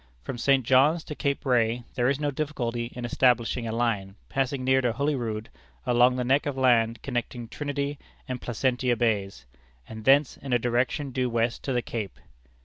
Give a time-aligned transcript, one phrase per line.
[0.23, 0.65] From St.
[0.65, 5.13] John's to Cape Ray there is no difficulty in establishing a line passing near Holy
[5.13, 5.49] Rood
[5.85, 9.45] along the neck of land connecting Trinity and Placentia Bays,
[9.87, 12.19] and thence in a direction due west to the Cape.